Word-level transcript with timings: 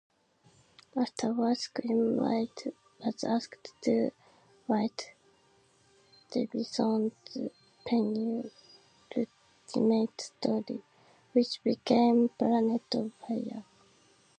Afterwards, 0.97 1.67
Grimwade 1.71 2.73
was 3.05 3.23
asked 3.23 3.71
to 3.83 4.09
write 4.67 5.13
Davison's 6.31 7.11
penultimate 7.85 8.55
story, 10.19 10.81
which 11.33 11.61
became 11.63 12.29
"Planet 12.29 12.95
of 12.95 13.13
Fire". 13.27 13.63